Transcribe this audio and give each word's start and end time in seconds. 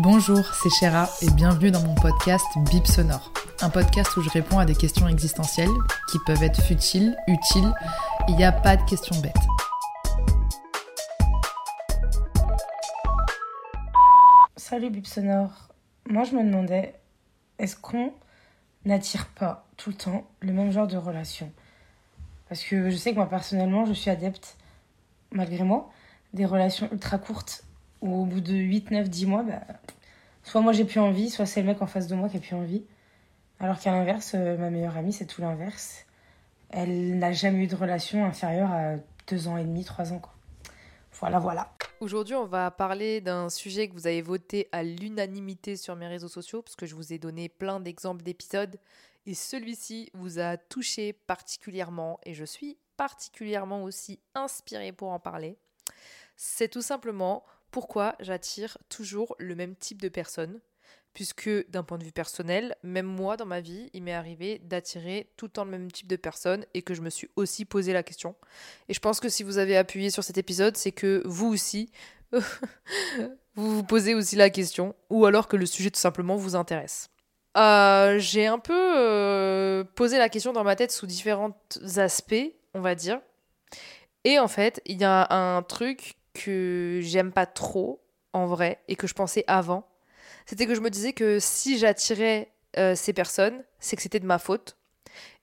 Bonjour, 0.00 0.44
c'est 0.54 0.70
Chéra 0.70 1.08
et 1.22 1.30
bienvenue 1.30 1.70
dans 1.70 1.80
mon 1.80 1.94
podcast 1.94 2.44
Bip 2.68 2.84
Sonore. 2.84 3.30
Un 3.60 3.70
podcast 3.70 4.16
où 4.16 4.22
je 4.22 4.28
réponds 4.28 4.58
à 4.58 4.64
des 4.64 4.74
questions 4.74 5.06
existentielles 5.06 5.70
qui 6.10 6.18
peuvent 6.26 6.42
être 6.42 6.60
futiles, 6.60 7.16
utiles. 7.28 7.72
Il 8.26 8.34
n'y 8.34 8.42
a 8.42 8.50
pas 8.50 8.76
de 8.76 8.82
questions 8.90 9.14
bêtes. 9.20 9.32
Salut 14.56 14.90
Bip 14.90 15.06
Sonore. 15.06 15.68
Moi 16.10 16.24
je 16.24 16.34
me 16.34 16.42
demandais, 16.42 16.96
est-ce 17.60 17.76
qu'on 17.76 18.12
n'attire 18.84 19.28
pas 19.28 19.64
tout 19.76 19.90
le 19.90 19.96
temps 19.96 20.26
le 20.40 20.52
même 20.52 20.72
genre 20.72 20.88
de 20.88 20.96
relation? 20.96 21.52
Parce 22.48 22.64
que 22.64 22.90
je 22.90 22.96
sais 22.96 23.12
que 23.12 23.16
moi 23.16 23.28
personnellement 23.28 23.86
je 23.86 23.92
suis 23.92 24.10
adepte, 24.10 24.56
malgré 25.30 25.62
moi, 25.62 25.88
des 26.32 26.46
relations 26.46 26.88
ultra 26.90 27.18
courtes 27.18 27.64
au 28.12 28.24
bout 28.24 28.40
de 28.40 28.54
8, 28.54 28.90
9, 28.90 29.08
10 29.08 29.26
mois, 29.26 29.42
bah, 29.42 29.60
soit 30.42 30.60
moi 30.60 30.72
j'ai 30.72 30.84
plus 30.84 31.00
envie, 31.00 31.30
soit 31.30 31.46
c'est 31.46 31.60
le 31.60 31.66
mec 31.66 31.82
en 31.82 31.86
face 31.86 32.06
de 32.06 32.14
moi 32.14 32.28
qui 32.28 32.36
a 32.36 32.40
plus 32.40 32.54
envie. 32.54 32.84
Alors 33.60 33.78
qu'à 33.78 33.92
l'inverse, 33.92 34.32
euh, 34.34 34.56
ma 34.58 34.70
meilleure 34.70 34.96
amie 34.96 35.12
c'est 35.12 35.26
tout 35.26 35.40
l'inverse. 35.40 36.04
Elle 36.70 37.18
n'a 37.18 37.32
jamais 37.32 37.64
eu 37.64 37.66
de 37.66 37.76
relation 37.76 38.24
inférieure 38.24 38.70
à 38.72 38.96
2 39.28 39.48
ans 39.48 39.56
et 39.56 39.64
demi, 39.64 39.84
3 39.84 40.12
ans. 40.12 40.18
Quoi. 40.18 40.32
Voilà, 41.12 41.38
voilà. 41.38 41.72
Aujourd'hui, 42.00 42.34
on 42.34 42.44
va 42.44 42.70
parler 42.70 43.20
d'un 43.20 43.48
sujet 43.48 43.88
que 43.88 43.94
vous 43.94 44.06
avez 44.06 44.20
voté 44.20 44.68
à 44.72 44.82
l'unanimité 44.82 45.76
sur 45.76 45.94
mes 45.94 46.08
réseaux 46.08 46.28
sociaux, 46.28 46.60
parce 46.60 46.74
que 46.74 46.86
je 46.86 46.94
vous 46.94 47.12
ai 47.12 47.18
donné 47.18 47.48
plein 47.48 47.78
d'exemples 47.78 48.22
d'épisodes, 48.22 48.76
et 49.24 49.34
celui-ci 49.34 50.10
vous 50.12 50.40
a 50.40 50.56
touché 50.56 51.12
particulièrement, 51.12 52.18
et 52.24 52.34
je 52.34 52.44
suis 52.44 52.76
particulièrement 52.96 53.84
aussi 53.84 54.18
inspirée 54.34 54.92
pour 54.92 55.10
en 55.10 55.20
parler. 55.20 55.56
C'est 56.36 56.68
tout 56.68 56.82
simplement 56.82 57.44
pourquoi 57.74 58.14
j'attire 58.20 58.78
toujours 58.88 59.34
le 59.40 59.56
même 59.56 59.74
type 59.74 60.00
de 60.00 60.08
personne, 60.08 60.60
puisque 61.12 61.50
d'un 61.70 61.82
point 61.82 61.98
de 61.98 62.04
vue 62.04 62.12
personnel, 62.12 62.76
même 62.84 63.04
moi 63.04 63.36
dans 63.36 63.46
ma 63.46 63.60
vie, 63.60 63.90
il 63.92 64.04
m'est 64.04 64.12
arrivé 64.12 64.60
d'attirer 64.60 65.28
tout 65.36 65.46
le 65.46 65.50
temps 65.50 65.64
le 65.64 65.72
même 65.72 65.90
type 65.90 66.06
de 66.06 66.14
personne 66.14 66.64
et 66.72 66.82
que 66.82 66.94
je 66.94 67.02
me 67.02 67.10
suis 67.10 67.28
aussi 67.34 67.64
posé 67.64 67.92
la 67.92 68.04
question. 68.04 68.36
Et 68.88 68.94
je 68.94 69.00
pense 69.00 69.18
que 69.18 69.28
si 69.28 69.42
vous 69.42 69.58
avez 69.58 69.76
appuyé 69.76 70.10
sur 70.10 70.22
cet 70.22 70.38
épisode, 70.38 70.76
c'est 70.76 70.92
que 70.92 71.20
vous 71.24 71.48
aussi, 71.48 71.90
vous 72.32 73.74
vous 73.74 73.82
posez 73.82 74.14
aussi 74.14 74.36
la 74.36 74.50
question, 74.50 74.94
ou 75.10 75.26
alors 75.26 75.48
que 75.48 75.56
le 75.56 75.66
sujet 75.66 75.90
tout 75.90 75.98
simplement 75.98 76.36
vous 76.36 76.54
intéresse. 76.54 77.10
Euh, 77.56 78.20
j'ai 78.20 78.46
un 78.46 78.60
peu 78.60 78.96
euh, 78.96 79.82
posé 79.96 80.16
la 80.18 80.28
question 80.28 80.52
dans 80.52 80.62
ma 80.62 80.76
tête 80.76 80.92
sous 80.92 81.08
différents 81.08 81.60
aspects, 81.96 82.52
on 82.72 82.80
va 82.80 82.94
dire. 82.94 83.20
Et 84.22 84.38
en 84.38 84.46
fait, 84.46 84.80
il 84.86 85.00
y 85.00 85.04
a 85.04 85.26
un 85.34 85.64
truc 85.64 86.14
que 86.34 87.00
j'aime 87.02 87.32
pas 87.32 87.46
trop, 87.46 88.02
en 88.32 88.46
vrai, 88.46 88.80
et 88.88 88.96
que 88.96 89.06
je 89.06 89.14
pensais 89.14 89.44
avant 89.46 89.86
c'était 90.46 90.66
que 90.66 90.74
je 90.74 90.80
me 90.80 90.90
disais 90.90 91.12
que 91.12 91.38
si 91.40 91.78
j'attirais 91.78 92.52
euh, 92.76 92.94
ces 92.94 93.12
personnes, 93.12 93.64
c'est 93.78 93.96
que 93.96 94.02
c'était 94.02 94.20
de 94.20 94.26
ma 94.26 94.38
faute. 94.38 94.76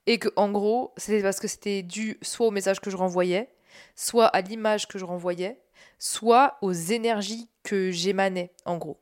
Et 0.08 0.20
que, 0.20 0.30
en 0.36 0.52
gros, 0.52 0.94
c'était 0.98 1.22
parce 1.22 1.40
que 1.40 1.48
c'était 1.48 1.84
dû 1.84 2.18
soit 2.22 2.48
au 2.48 2.52
message 2.52 2.80
que 2.80 2.90
je 2.90 2.98
renvoyais, 2.98 3.50
soit 3.96 4.28
à 4.28 4.42
l'image 4.42 4.88
que 4.88 4.98
je 4.98 5.06
renvoyais, 5.06 5.60
soit 6.00 6.58
aux 6.62 6.74
énergies 6.74 7.50
que 7.64 7.92
j'émanais, 7.92 8.52
en 8.66 8.78
gros. 8.78 9.00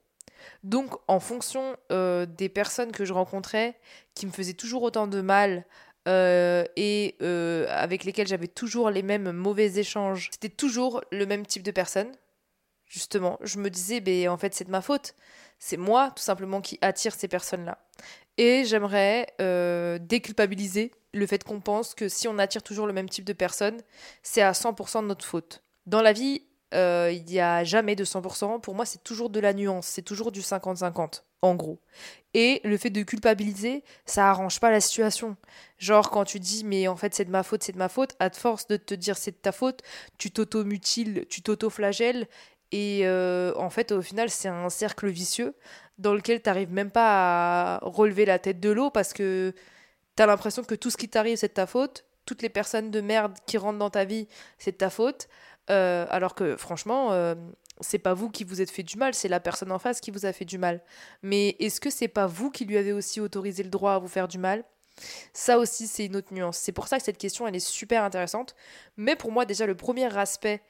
Donc, 0.63 0.95
en 1.07 1.19
fonction 1.19 1.75
euh, 1.91 2.25
des 2.25 2.49
personnes 2.49 2.91
que 2.91 3.05
je 3.05 3.13
rencontrais, 3.13 3.77
qui 4.13 4.25
me 4.25 4.31
faisaient 4.31 4.53
toujours 4.53 4.83
autant 4.83 5.07
de 5.07 5.21
mal, 5.21 5.65
euh, 6.07 6.63
et 6.75 7.15
avec 7.69 8.03
lesquelles 8.03 8.27
j'avais 8.27 8.47
toujours 8.47 8.89
les 8.89 9.03
mêmes 9.03 9.31
mauvais 9.31 9.79
échanges, 9.79 10.29
c'était 10.31 10.49
toujours 10.49 11.01
le 11.11 11.25
même 11.25 11.45
type 11.45 11.63
de 11.63 11.71
personne. 11.71 12.11
Justement, 12.85 13.37
je 13.43 13.59
me 13.59 13.69
disais, 13.69 13.99
ben, 13.99 14.29
en 14.29 14.37
fait, 14.37 14.53
c'est 14.55 14.65
de 14.65 14.71
ma 14.71 14.81
faute 14.81 15.13
c'est 15.59 15.77
moi 15.77 16.11
tout 16.15 16.23
simplement 16.23 16.61
qui 16.61 16.79
attire 16.81 17.13
ces 17.13 17.27
personnes-là. 17.27 17.77
Et 18.37 18.63
j'aimerais 18.63 19.27
euh, 19.41 19.99
déculpabiliser 19.99 20.91
le 21.13 21.27
fait 21.27 21.43
qu'on 21.43 21.59
pense 21.59 21.93
que 21.93 22.07
si 22.07 22.27
on 22.27 22.39
attire 22.39 22.63
toujours 22.63 22.87
le 22.87 22.93
même 22.93 23.09
type 23.09 23.25
de 23.25 23.33
personnes, 23.33 23.81
c'est 24.23 24.41
à 24.41 24.53
100% 24.53 25.01
de 25.01 25.07
notre 25.07 25.25
faute. 25.25 25.61
Dans 25.85 26.01
la 26.01 26.13
vie, 26.13 26.43
euh, 26.73 27.11
il 27.11 27.25
n'y 27.25 27.39
a 27.39 27.63
jamais 27.63 27.95
de 27.95 28.05
100%. 28.05 28.61
Pour 28.61 28.75
moi, 28.75 28.85
c'est 28.85 29.03
toujours 29.03 29.29
de 29.29 29.39
la 29.39 29.53
nuance, 29.53 29.87
c'est 29.87 30.01
toujours 30.01 30.31
du 30.31 30.41
50-50, 30.41 31.23
en 31.41 31.55
gros. 31.55 31.79
Et 32.33 32.61
le 32.63 32.77
fait 32.77 32.89
de 32.89 33.03
culpabiliser, 33.03 33.83
ça 34.05 34.29
arrange 34.29 34.59
pas 34.59 34.69
la 34.69 34.81
situation. 34.81 35.35
Genre, 35.77 36.09
quand 36.09 36.25
tu 36.25 36.39
dis, 36.39 36.63
mais 36.63 36.87
en 36.87 36.95
fait, 36.95 37.15
c'est 37.15 37.25
de 37.25 37.31
ma 37.31 37.43
faute, 37.43 37.63
c'est 37.63 37.71
de 37.71 37.77
ma 37.77 37.89
faute, 37.89 38.15
à 38.19 38.29
force 38.29 38.67
de 38.67 38.77
te 38.77 38.93
dire 38.93 39.17
c'est 39.17 39.31
de 39.31 39.37
ta 39.37 39.51
faute, 39.51 39.81
tu 40.17 40.31
t'auto-mutiles, 40.31 41.25
tu 41.29 41.41
t'auto-flagelles, 41.41 42.27
et 42.71 43.01
euh, 43.03 43.53
en 43.55 43.69
fait, 43.69 43.91
au 43.91 44.01
final, 44.01 44.29
c'est 44.29 44.47
un 44.47 44.69
cercle 44.69 45.07
vicieux 45.07 45.55
dans 45.97 46.13
lequel 46.13 46.41
tu 46.41 46.49
n'arrives 46.49 46.71
même 46.71 46.91
pas 46.91 47.75
à 47.75 47.79
relever 47.81 48.25
la 48.25 48.39
tête 48.39 48.59
de 48.59 48.69
l'eau 48.69 48.89
parce 48.89 49.13
que 49.13 49.53
tu 50.15 50.23
as 50.23 50.25
l'impression 50.25 50.63
que 50.63 50.75
tout 50.75 50.89
ce 50.89 50.97
qui 50.97 51.09
t'arrive, 51.09 51.37
c'est 51.37 51.49
de 51.49 51.53
ta 51.53 51.65
faute. 51.65 52.05
Toutes 52.25 52.41
les 52.41 52.49
personnes 52.49 52.91
de 52.91 53.01
merde 53.01 53.33
qui 53.47 53.57
rentrent 53.57 53.79
dans 53.79 53.89
ta 53.89 54.05
vie, 54.05 54.27
c'est 54.59 54.73
de 54.73 54.77
ta 54.77 54.89
faute. 54.89 55.27
Euh, 55.69 56.05
alors 56.09 56.35
que 56.35 56.55
franchement, 56.55 57.11
euh, 57.11 57.35
c'est 57.79 57.99
pas 57.99 58.13
vous 58.13 58.29
qui 58.29 58.43
vous 58.43 58.61
êtes 58.61 58.71
fait 58.71 58.83
du 58.83 58.97
mal, 58.97 59.13
c'est 59.13 59.27
la 59.27 59.39
personne 59.39 59.71
en 59.71 59.79
face 59.79 60.01
qui 60.01 60.11
vous 60.11 60.25
a 60.25 60.33
fait 60.33 60.45
du 60.45 60.57
mal. 60.57 60.81
Mais 61.21 61.55
est-ce 61.59 61.79
que 61.79 61.89
c'est 61.89 62.07
pas 62.07 62.27
vous 62.27 62.49
qui 62.51 62.65
lui 62.65 62.77
avez 62.77 62.93
aussi 62.93 63.21
autorisé 63.21 63.63
le 63.63 63.69
droit 63.69 63.93
à 63.93 63.99
vous 63.99 64.07
faire 64.07 64.27
du 64.27 64.37
mal? 64.37 64.63
Ça 65.33 65.57
aussi, 65.59 65.87
c'est 65.87 66.05
une 66.05 66.15
autre 66.15 66.33
nuance. 66.33 66.57
C'est 66.57 66.71
pour 66.71 66.87
ça 66.87 66.97
que 66.97 67.03
cette 67.03 67.17
question, 67.17 67.47
elle 67.47 67.55
est 67.55 67.59
super 67.59 68.03
intéressante. 68.03 68.55
Mais 68.97 69.15
pour 69.15 69.31
moi, 69.31 69.45
déjà, 69.45 69.65
le 69.65 69.75
premier 69.75 70.15
aspect 70.17 70.61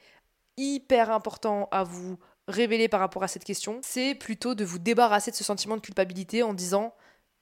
hyper 0.56 1.10
important 1.10 1.68
à 1.72 1.82
vous 1.84 2.18
révéler 2.46 2.88
par 2.88 3.00
rapport 3.00 3.22
à 3.22 3.28
cette 3.28 3.44
question, 3.44 3.80
c'est 3.82 4.14
plutôt 4.14 4.54
de 4.54 4.64
vous 4.64 4.78
débarrasser 4.78 5.30
de 5.30 5.36
ce 5.36 5.44
sentiment 5.44 5.76
de 5.76 5.80
culpabilité 5.80 6.42
en 6.42 6.54
disant 6.54 6.94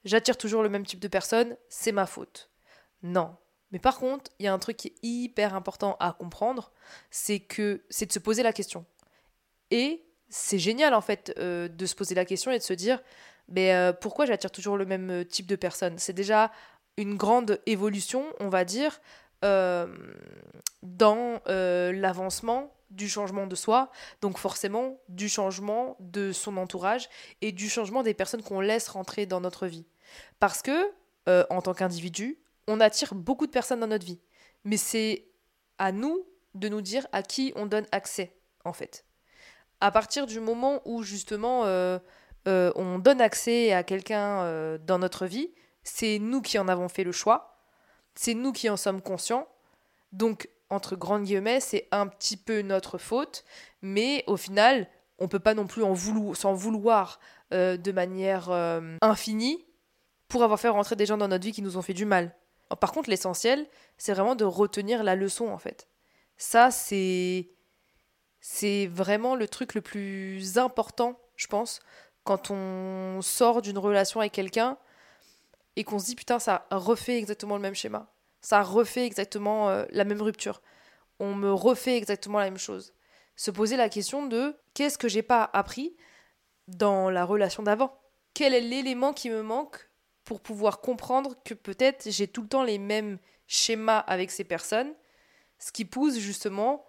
j'attire 0.05 0.37
toujours 0.37 0.63
le 0.63 0.69
même 0.69 0.85
type 0.85 0.99
de 0.99 1.07
personne, 1.07 1.57
c'est 1.67 1.91
ma 1.91 2.05
faute. 2.05 2.49
Non. 3.03 3.35
Mais 3.71 3.79
par 3.79 3.99
contre, 3.99 4.31
il 4.39 4.45
y 4.45 4.47
a 4.47 4.53
un 4.53 4.59
truc 4.59 4.77
qui 4.77 4.87
est 4.89 4.95
hyper 5.03 5.55
important 5.55 5.95
à 5.99 6.13
comprendre, 6.13 6.71
c'est 7.11 7.39
que 7.39 7.83
c'est 7.89 8.07
de 8.07 8.11
se 8.11 8.19
poser 8.19 8.43
la 8.43 8.53
question. 8.53 8.85
Et 9.71 10.03
c'est 10.29 10.59
génial 10.59 10.93
en 10.93 11.01
fait 11.01 11.33
euh, 11.37 11.67
de 11.67 11.85
se 11.85 11.95
poser 11.95 12.15
la 12.15 12.25
question 12.25 12.51
et 12.51 12.57
de 12.57 12.63
se 12.63 12.73
dire 12.73 13.01
mais 13.47 13.73
euh, 13.73 13.93
pourquoi 13.93 14.25
j'attire 14.25 14.51
toujours 14.51 14.77
le 14.77 14.85
même 14.85 15.09
euh, 15.09 15.23
type 15.23 15.47
de 15.47 15.55
personne 15.55 15.97
C'est 15.97 16.13
déjà 16.13 16.51
une 16.97 17.15
grande 17.15 17.59
évolution, 17.65 18.25
on 18.39 18.49
va 18.49 18.65
dire, 18.65 18.99
dans 19.41 19.89
l'avancement 21.47 22.73
du 22.89 23.07
changement 23.07 23.47
de 23.47 23.55
soi, 23.55 23.91
donc 24.21 24.37
forcément 24.37 24.99
du 25.09 25.29
changement 25.29 25.95
de 25.99 26.31
son 26.31 26.57
entourage 26.57 27.09
et 27.41 27.51
du 27.51 27.69
changement 27.69 28.03
des 28.03 28.13
personnes 28.13 28.41
qu'on 28.41 28.61
laisse 28.61 28.87
rentrer 28.87 29.25
dans 29.25 29.41
notre 29.41 29.67
vie. 29.67 29.85
Parce 30.39 30.61
que, 30.61 30.91
euh, 31.27 31.45
en 31.49 31.61
tant 31.61 31.73
qu'individu, 31.73 32.39
on 32.69 32.79
attire 32.79 33.15
beaucoup 33.15 33.45
de 33.45 33.51
personnes 33.51 33.79
dans 33.79 33.87
notre 33.87 34.05
vie. 34.05 34.21
Mais 34.63 34.77
c'est 34.77 35.27
à 35.77 35.91
nous 35.91 36.25
de 36.53 36.69
nous 36.69 36.81
dire 36.81 37.07
à 37.11 37.23
qui 37.23 37.53
on 37.55 37.65
donne 37.65 37.85
accès, 37.91 38.35
en 38.65 38.73
fait. 38.73 39.05
À 39.81 39.91
partir 39.91 40.25
du 40.25 40.39
moment 40.39 40.81
où, 40.85 41.03
justement, 41.03 41.65
euh, 41.65 41.99
euh, 42.47 42.71
on 42.75 42.99
donne 42.99 43.21
accès 43.21 43.73
à 43.73 43.83
quelqu'un 43.83 44.77
dans 44.79 44.99
notre 44.99 45.25
vie, 45.25 45.51
c'est 45.83 46.19
nous 46.19 46.41
qui 46.41 46.59
en 46.59 46.67
avons 46.67 46.89
fait 46.89 47.03
le 47.03 47.11
choix, 47.11 47.59
c'est 48.15 48.33
nous 48.33 48.51
qui 48.51 48.69
en 48.69 48.77
sommes 48.77 49.01
conscients. 49.01 49.47
Donc, 50.11 50.49
entre 50.69 50.95
grandes 50.95 51.23
guillemets, 51.23 51.59
c'est 51.59 51.87
un 51.91 52.07
petit 52.07 52.37
peu 52.37 52.61
notre 52.61 52.97
faute, 52.97 53.43
mais 53.81 54.23
au 54.27 54.37
final, 54.37 54.87
on 55.19 55.27
peut 55.27 55.39
pas 55.39 55.53
non 55.53 55.67
plus 55.67 55.83
en 55.83 55.95
s'en 55.95 56.53
vouloir 56.53 57.19
euh, 57.53 57.77
de 57.77 57.91
manière 57.91 58.49
euh, 58.49 58.97
infinie 59.01 59.65
pour 60.27 60.43
avoir 60.43 60.59
fait 60.59 60.69
rentrer 60.69 60.95
des 60.95 61.05
gens 61.05 61.17
dans 61.17 61.27
notre 61.27 61.43
vie 61.43 61.51
qui 61.51 61.61
nous 61.61 61.77
ont 61.77 61.81
fait 61.81 61.93
du 61.93 62.05
mal. 62.05 62.35
Par 62.75 62.91
contre, 62.91 63.09
l'essentiel, 63.09 63.67
c'est 63.97 64.13
vraiment 64.13 64.35
de 64.35 64.45
retenir 64.45 65.03
la 65.03 65.15
leçon 65.15 65.47
en 65.49 65.57
fait. 65.57 65.87
Ça, 66.37 66.71
c'est 66.71 67.49
c'est 68.41 68.87
vraiment 68.87 69.35
le 69.35 69.47
truc 69.47 69.73
le 69.73 69.81
plus 69.81 70.57
important, 70.57 71.19
je 71.35 71.47
pense, 71.47 71.81
quand 72.23 72.51
on 72.51 73.21
sort 73.21 73.61
d'une 73.61 73.77
relation 73.77 74.21
avec 74.21 74.31
quelqu'un 74.31 74.77
et 75.75 75.83
qu'on 75.83 75.99
se 75.99 76.05
dit 76.05 76.15
putain, 76.15 76.39
ça 76.39 76.67
refait 76.71 77.17
exactement 77.17 77.55
le 77.55 77.61
même 77.61 77.75
schéma 77.75 78.11
ça 78.41 78.61
refait 78.61 79.05
exactement 79.05 79.69
euh, 79.69 79.85
la 79.91 80.05
même 80.05 80.21
rupture. 80.21 80.61
On 81.19 81.35
me 81.35 81.51
refait 81.51 81.97
exactement 81.97 82.39
la 82.39 82.45
même 82.45 82.57
chose. 82.57 82.93
Se 83.35 83.51
poser 83.51 83.77
la 83.77 83.89
question 83.89 84.27
de 84.27 84.55
qu'est-ce 84.73 84.97
que 84.97 85.07
j'ai 85.07 85.23
pas 85.23 85.49
appris 85.53 85.95
dans 86.67 87.09
la 87.09 87.25
relation 87.25 87.63
d'avant? 87.63 87.99
Quel 88.33 88.53
est 88.53 88.61
l'élément 88.61 89.13
qui 89.13 89.29
me 89.29 89.41
manque 89.41 89.88
pour 90.29 90.41
pouvoir 90.41 90.79
comprendre 90.79 91.33
que 91.43 91.55
peut-être 91.55 92.11
j'ai 92.11 92.27
tout 92.27 92.43
le 92.43 92.47
temps 92.47 92.61
les 92.61 92.77
mêmes 92.77 93.17
schémas 93.47 93.97
avec 93.97 94.29
ces 94.29 94.43
personnes, 94.43 94.93
ce 95.57 95.71
qui 95.71 95.85
pousse 95.85 96.19
justement 96.19 96.85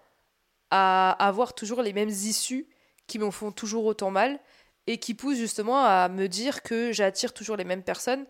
à 0.69 1.13
avoir 1.13 1.55
toujours 1.55 1.81
les 1.81 1.95
mêmes 1.95 2.11
issues 2.11 2.69
qui 3.07 3.19
me 3.19 3.31
font 3.31 3.51
toujours 3.51 3.87
autant 3.87 4.11
mal 4.11 4.39
et 4.87 4.99
qui 4.99 5.15
pousse 5.15 5.39
justement 5.39 5.83
à 5.83 6.11
me 6.11 6.29
dire 6.29 6.63
que 6.63 6.93
j'attire 6.93 7.33
toujours 7.33 7.57
les 7.57 7.65
mêmes 7.65 7.83
personnes 7.83 8.27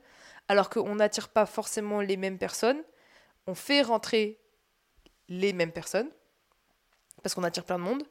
alors 0.47 0.71
qu'on 0.71 0.95
n'attire 0.95 1.29
pas 1.29 1.45
forcément 1.45 2.01
les 2.01 2.17
mêmes 2.17 2.39
personnes. 2.39 2.81
On 3.49 3.57
fait 3.57 3.83
rentrer 3.83 4.39
les 5.29 5.53
mêmes 5.53 5.73
personnes 5.73 6.11
parce 7.25 7.35
qu'on 7.35 7.43
attire 7.43 7.65
plein 7.65 7.81
de 7.81 7.85
monde 7.85 8.05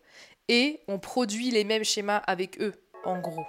et 0.50 0.82
on 0.90 1.00
produit 1.00 1.50
les 1.50 1.64
mêmes 1.64 1.86
schémas 1.86 2.18
avec 2.18 2.60
eux 2.60 2.74
en 3.06 3.22
gros. 3.22 3.46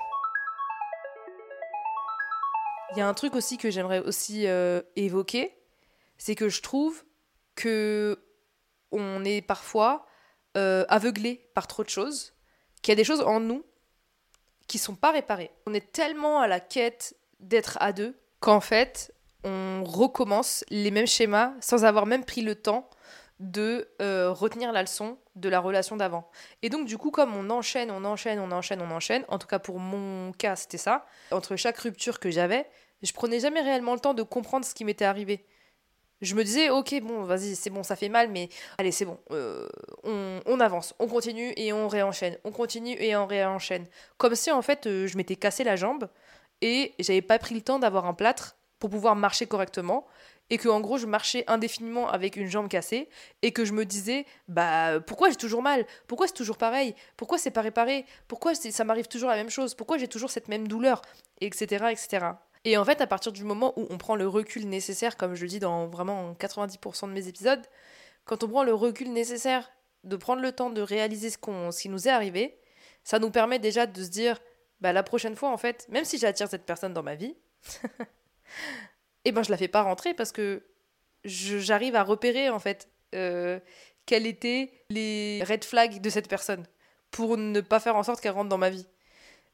Il 2.92 2.98
y 2.98 3.00
a 3.00 3.08
un 3.08 3.14
truc 3.14 3.34
aussi 3.34 3.56
que 3.56 3.70
j'aimerais 3.70 4.00
aussi 4.00 4.46
euh, 4.46 4.82
évoquer, 4.96 5.54
c'est 6.19 6.34
que 6.34 6.48
je 6.48 6.60
trouve 6.60 7.04
que 7.54 8.19
on 8.90 9.25
est 9.25 9.42
parfois 9.42 10.06
euh, 10.56 10.84
aveuglé 10.88 11.48
par 11.54 11.69
trop 11.69 11.84
de 11.84 11.88
choses, 11.88 12.32
qu'il 12.82 12.90
y 12.90 12.94
a 12.94 12.96
des 12.96 13.04
choses 13.04 13.20
en 13.20 13.38
nous 13.38 13.64
qui 14.66 14.78
sont 14.78 14.96
pas 14.96 15.12
réparées. 15.12 15.50
On 15.66 15.75
est 15.75 15.92
tellement 15.92 16.40
à 16.40 16.48
la 16.48 16.58
quête 16.58 17.16
d'être 17.38 17.78
à 17.81 17.92
deux 17.92 18.19
qu'en 18.40 18.60
fait, 18.60 19.14
on 19.44 19.84
recommence 19.84 20.64
les 20.70 20.90
mêmes 20.90 21.06
schémas 21.06 21.52
sans 21.60 21.84
avoir 21.84 22.06
même 22.06 22.25
pris 22.25 22.42
le 22.42 22.54
temps 22.54 22.90
de 23.40 23.88
euh, 24.02 24.31
retenir 24.32 24.70
la 24.70 24.82
leçon 24.82 25.16
de 25.34 25.48
la 25.48 25.60
relation 25.60 25.96
d'avant. 25.96 26.31
Et 26.62 26.69
donc 26.69 26.87
du 26.87 26.98
coup, 26.98 27.10
comme 27.10 27.34
on 27.34 27.48
enchaîne, 27.48 27.90
on 27.90 28.04
enchaîne, 28.04 28.38
on 28.38 28.52
enchaîne, 28.52 28.82
on 28.82 28.90
enchaîne, 28.90 29.25
en 29.28 29.38
tout 29.38 29.46
cas 29.46 29.58
pour 29.58 29.78
mon 29.78 30.32
cas, 30.32 30.56
c'était 30.56 30.78
ça, 30.78 31.06
entre 31.31 31.56
chaque 31.56 31.78
rupture 31.78 32.20
que 32.20 32.31
j'avais, 32.31 32.69
je 33.02 33.12
prenais 33.12 33.41
jamais 33.41 33.61
réellement 33.61 33.94
le 33.94 34.00
temps 34.00 34.14
de 34.14 34.23
comprendre 34.23 34.64
ce 34.64 34.75
qui 34.75 34.85
m'était 34.85 35.05
arrivé. 35.05 35.44
Je 36.20 36.35
me 36.35 36.44
disais, 36.44 36.69
ok, 36.69 37.00
bon, 37.02 37.23
vas-y, 37.23 37.56
c'est 37.56 37.70
bon, 37.70 37.82
ça 37.82 37.97
fait 37.97 38.11
mal, 38.11 38.29
mais 38.31 38.50
allez, 38.76 38.93
c'est 38.93 39.06
bon, 39.06 39.19
euh, 39.31 39.67
on, 40.05 40.61
avance, 40.61 40.94
on 40.99 41.06
continue 41.06 41.55
et 41.56 41.73
on 41.73 41.88
réenchaîne, 41.88 42.37
on 42.44 42.52
continue 42.52 42.94
et 42.99 43.17
on 43.17 43.26
réenchaîne. 43.26 43.87
Comme 44.19 44.35
si 44.35 44.50
en 44.50 44.61
fait, 44.61 44.87
euh, 44.87 45.06
je 45.06 45.17
m'étais 45.17 45.37
cassé 45.37 45.64
la 45.64 45.76
jambe 45.76 46.08
et 46.61 46.93
j'avais 46.99 47.23
pas 47.23 47.38
pris 47.38 47.55
le 47.55 47.62
temps 47.62 47.79
d'avoir 47.79 48.05
un 48.05 48.12
plâtre 48.12 48.56
pour 48.79 48.91
pouvoir 48.91 49.17
marcher 49.17 49.47
correctement 49.47 50.06
et 50.50 50.58
que 50.58 50.69
en 50.69 50.81
gros 50.81 50.99
je 50.99 51.06
marchais 51.06 51.44
indéfiniment 51.47 52.11
avec 52.11 52.37
une 52.37 52.49
jambe 52.49 52.69
cassée 52.69 53.08
et 53.41 53.52
que 53.52 53.64
je 53.64 53.73
me 53.73 53.85
disais 53.85 54.26
bah 54.49 55.00
pourquoi 55.06 55.31
j'ai 55.31 55.37
toujours 55.37 55.62
mal? 55.62 55.87
Pourquoi 56.06 56.26
c'est 56.26 56.35
toujours 56.35 56.58
pareil? 56.58 56.94
Pourquoi 57.17 57.38
c'est 57.38 57.50
pas 57.50 57.61
réparé? 57.62 58.05
Pourquoi 58.29 58.55
ça 58.55 58.85
m'arrive 58.85 59.06
toujours 59.06 59.31
la 59.31 59.37
même 59.37 59.50
chose? 59.50 59.75
Pourquoi 59.75 59.97
j'ai 59.97 60.08
toujours 60.08 60.31
cette 60.31 60.49
même 60.49 60.67
douleur? 60.69 61.02
Etc 61.41 61.87
etc 61.91 62.26
et 62.64 62.76
en 62.76 62.84
fait, 62.84 63.00
à 63.00 63.06
partir 63.06 63.32
du 63.32 63.44
moment 63.44 63.72
où 63.78 63.86
on 63.90 63.98
prend 63.98 64.16
le 64.16 64.28
recul 64.28 64.68
nécessaire, 64.68 65.16
comme 65.16 65.34
je 65.34 65.42
le 65.42 65.48
dis 65.48 65.60
dans 65.60 65.86
vraiment 65.86 66.34
90% 66.34 67.08
de 67.08 67.12
mes 67.12 67.28
épisodes, 67.28 67.64
quand 68.24 68.44
on 68.44 68.48
prend 68.48 68.64
le 68.64 68.74
recul 68.74 69.12
nécessaire 69.12 69.70
de 70.04 70.16
prendre 70.16 70.42
le 70.42 70.52
temps 70.52 70.70
de 70.70 70.82
réaliser 70.82 71.30
ce, 71.30 71.38
qu'on, 71.38 71.70
ce 71.70 71.82
qui 71.82 71.88
nous 71.88 72.06
est 72.06 72.10
arrivé, 72.10 72.58
ça 73.02 73.18
nous 73.18 73.30
permet 73.30 73.58
déjà 73.58 73.86
de 73.86 74.02
se 74.02 74.08
dire, 74.08 74.40
bah 74.80 74.92
la 74.92 75.02
prochaine 75.02 75.36
fois, 75.36 75.50
en 75.50 75.56
fait, 75.56 75.86
même 75.88 76.04
si 76.04 76.18
j'attire 76.18 76.48
cette 76.48 76.66
personne 76.66 76.92
dans 76.92 77.02
ma 77.02 77.14
vie, 77.14 77.34
eh 79.24 79.32
ben 79.32 79.42
je 79.42 79.50
la 79.50 79.56
fais 79.56 79.68
pas 79.68 79.82
rentrer 79.82 80.14
parce 80.14 80.32
que 80.32 80.62
j'arrive 81.24 81.96
à 81.96 82.02
repérer, 82.02 82.50
en 82.50 82.58
fait, 82.58 82.88
euh, 83.14 83.58
quels 84.06 84.26
étaient 84.26 84.84
les 84.90 85.42
red 85.44 85.64
flags 85.64 86.00
de 86.00 86.10
cette 86.10 86.28
personne 86.28 86.66
pour 87.10 87.36
ne 87.36 87.60
pas 87.60 87.80
faire 87.80 87.96
en 87.96 88.02
sorte 88.02 88.20
qu'elle 88.20 88.32
rentre 88.32 88.48
dans 88.48 88.58
ma 88.58 88.70
vie. 88.70 88.86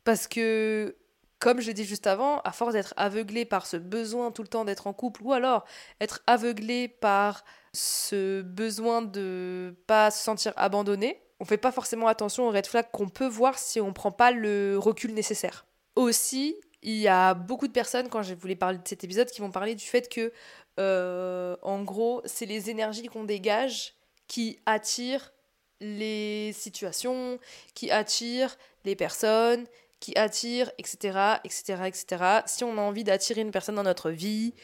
Parce 0.04 0.28
que 0.28 0.96
comme 1.38 1.60
je 1.60 1.66
l'ai 1.66 1.74
dit 1.74 1.84
juste 1.84 2.06
avant, 2.06 2.40
à 2.40 2.52
force 2.52 2.72
d'être 2.72 2.94
aveuglé 2.96 3.44
par 3.44 3.66
ce 3.66 3.76
besoin 3.76 4.30
tout 4.30 4.42
le 4.42 4.48
temps 4.48 4.64
d'être 4.64 4.86
en 4.86 4.92
couple, 4.92 5.22
ou 5.22 5.32
alors 5.32 5.64
être 6.00 6.22
aveuglé 6.26 6.88
par 6.88 7.44
ce 7.72 8.42
besoin 8.42 9.02
de 9.02 9.76
pas 9.86 10.10
se 10.10 10.22
sentir 10.22 10.52
abandonné, 10.56 11.20
on 11.40 11.44
fait 11.44 11.58
pas 11.58 11.72
forcément 11.72 12.06
attention 12.06 12.48
aux 12.48 12.50
red 12.50 12.66
flags 12.66 12.90
qu'on 12.90 13.08
peut 13.08 13.26
voir 13.26 13.58
si 13.58 13.80
on 13.80 13.92
prend 13.92 14.12
pas 14.12 14.30
le 14.30 14.78
recul 14.78 15.12
nécessaire. 15.12 15.66
Aussi, 15.94 16.56
il 16.82 16.96
y 16.96 17.08
a 17.08 17.34
beaucoup 17.34 17.66
de 17.66 17.72
personnes, 17.72 18.08
quand 18.08 18.22
je 18.22 18.34
voulais 18.34 18.56
parler 18.56 18.78
de 18.78 18.88
cet 18.88 19.04
épisode, 19.04 19.28
qui 19.30 19.40
vont 19.40 19.50
parler 19.50 19.74
du 19.74 19.84
fait 19.84 20.08
que, 20.08 20.32
euh, 20.78 21.56
en 21.62 21.82
gros, 21.82 22.22
c'est 22.24 22.46
les 22.46 22.70
énergies 22.70 23.08
qu'on 23.08 23.24
dégage 23.24 23.94
qui 24.28 24.58
attirent 24.66 25.32
les 25.80 26.52
situations, 26.54 27.38
qui 27.74 27.90
attirent 27.90 28.56
les 28.84 28.96
personnes, 28.96 29.66
qui 30.00 30.16
attire, 30.16 30.70
etc., 30.78 31.38
etc., 31.44 31.82
etc. 31.86 32.24
Si 32.46 32.64
on 32.64 32.78
a 32.78 32.80
envie 32.80 33.04
d'attirer 33.04 33.40
une 33.40 33.50
personne 33.50 33.76
dans 33.76 33.82
notre 33.82 34.10
vie, 34.10 34.54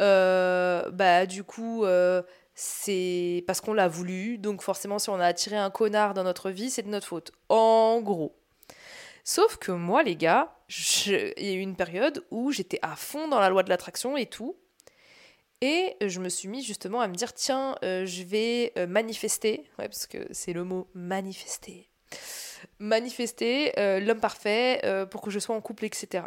euh, 0.00 0.90
bah 0.90 1.26
du 1.26 1.44
coup, 1.44 1.84
euh, 1.84 2.22
c'est 2.54 3.44
parce 3.46 3.60
qu'on 3.60 3.74
l'a 3.74 3.88
voulu. 3.88 4.38
Donc 4.38 4.62
forcément, 4.62 4.98
si 4.98 5.10
on 5.10 5.20
a 5.20 5.26
attiré 5.26 5.56
un 5.56 5.70
connard 5.70 6.14
dans 6.14 6.24
notre 6.24 6.50
vie, 6.50 6.70
c'est 6.70 6.82
de 6.82 6.88
notre 6.88 7.06
faute. 7.06 7.32
En 7.48 8.00
gros. 8.00 8.36
Sauf 9.24 9.56
que 9.56 9.72
moi, 9.72 10.02
les 10.02 10.16
gars, 10.16 10.56
il 11.06 11.32
y 11.36 11.50
a 11.50 11.52
eu 11.52 11.60
une 11.60 11.76
période 11.76 12.24
où 12.30 12.50
j'étais 12.50 12.80
à 12.82 12.96
fond 12.96 13.28
dans 13.28 13.38
la 13.38 13.50
loi 13.50 13.62
de 13.62 13.68
l'attraction 13.68 14.16
et 14.16 14.26
tout. 14.26 14.56
Et 15.60 15.96
je 16.00 16.18
me 16.18 16.28
suis 16.28 16.48
mis 16.48 16.64
justement 16.64 17.00
à 17.00 17.06
me 17.06 17.14
dire, 17.14 17.32
tiens, 17.34 17.76
euh, 17.84 18.04
je 18.04 18.24
vais 18.24 18.72
manifester, 18.88 19.64
ouais, 19.78 19.88
parce 19.88 20.08
que 20.08 20.26
c'est 20.32 20.52
le 20.52 20.64
mot 20.64 20.88
manifester 20.92 21.91
manifester 22.82 23.78
euh, 23.78 24.00
l'homme 24.00 24.20
parfait 24.20 24.80
euh, 24.84 25.06
pour 25.06 25.22
que 25.22 25.30
je 25.30 25.38
sois 25.38 25.54
en 25.54 25.60
couple, 25.60 25.84
etc. 25.84 26.24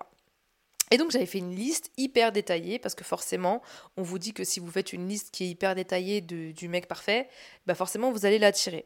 Et 0.91 0.97
donc 0.97 1.11
j'avais 1.11 1.25
fait 1.25 1.39
une 1.39 1.53
liste 1.53 1.91
hyper 1.97 2.31
détaillée 2.31 2.79
parce 2.79 2.95
que 2.95 3.03
forcément 3.03 3.61
on 3.97 4.03
vous 4.03 4.19
dit 4.19 4.33
que 4.33 4.43
si 4.43 4.59
vous 4.59 4.71
faites 4.71 4.93
une 4.93 5.07
liste 5.07 5.31
qui 5.31 5.43
est 5.43 5.47
hyper 5.47 5.75
détaillée 5.75 6.21
du 6.21 6.67
mec 6.69 6.87
parfait, 6.87 7.27
bah 7.65 7.75
forcément 7.75 8.11
vous 8.11 8.25
allez 8.25 8.39
l'attirer. 8.39 8.85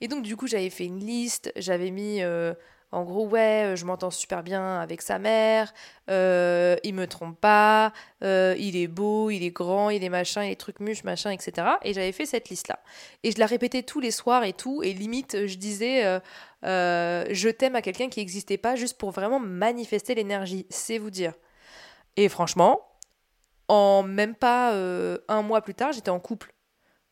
Et 0.00 0.08
donc 0.08 0.22
du 0.22 0.36
coup 0.36 0.46
j'avais 0.46 0.70
fait 0.70 0.86
une 0.86 1.00
liste, 1.00 1.52
j'avais 1.56 1.90
mis 1.90 2.22
euh, 2.22 2.54
en 2.92 3.04
gros, 3.04 3.26
ouais, 3.26 3.72
euh, 3.72 3.76
je 3.76 3.86
m'entends 3.86 4.10
super 4.10 4.42
bien 4.42 4.78
avec 4.78 5.00
sa 5.00 5.18
mère, 5.18 5.72
euh, 6.10 6.76
il 6.84 6.94
me 6.94 7.06
trompe 7.06 7.40
pas, 7.40 7.94
euh, 8.22 8.54
il 8.58 8.76
est 8.76 8.86
beau, 8.86 9.30
il 9.30 9.42
est 9.42 9.50
grand, 9.50 9.88
il 9.88 10.04
est 10.04 10.10
machin, 10.10 10.44
il 10.44 10.50
est 10.50 10.60
truc 10.60 10.78
muche, 10.78 11.02
machin, 11.02 11.30
etc. 11.30 11.68
Et 11.84 11.94
j'avais 11.94 12.12
fait 12.12 12.26
cette 12.26 12.50
liste-là. 12.50 12.78
Et 13.22 13.32
je 13.32 13.38
la 13.38 13.46
répétais 13.46 13.82
tous 13.82 13.98
les 13.98 14.10
soirs 14.10 14.44
et 14.44 14.52
tout, 14.52 14.82
et 14.82 14.92
limite, 14.92 15.46
je 15.46 15.56
disais, 15.56 16.20
je 16.62 17.48
t'aime 17.48 17.76
à 17.76 17.82
quelqu'un 17.82 18.10
qui 18.10 18.20
n'existait 18.20 18.58
pas, 18.58 18.76
juste 18.76 18.98
pour 18.98 19.10
vraiment 19.10 19.40
manifester 19.40 20.14
l'énergie, 20.14 20.66
c'est 20.68 20.98
vous 20.98 21.10
dire. 21.10 21.32
Et 22.16 22.28
franchement, 22.28 22.86
en 23.68 24.02
même 24.02 24.34
pas 24.34 24.74
un 24.74 25.42
mois 25.42 25.62
plus 25.62 25.74
tard, 25.74 25.92
j'étais 25.92 26.10
en 26.10 26.20
couple. 26.20 26.52